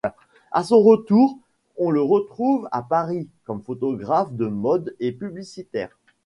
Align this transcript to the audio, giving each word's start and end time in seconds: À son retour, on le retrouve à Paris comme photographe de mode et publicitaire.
À 0.51 0.63
son 0.63 0.81
retour, 0.81 1.37
on 1.77 1.91
le 1.91 2.01
retrouve 2.01 2.67
à 2.71 2.81
Paris 2.81 3.27
comme 3.43 3.61
photographe 3.61 4.33
de 4.33 4.47
mode 4.47 4.95
et 4.99 5.11
publicitaire. 5.11 5.95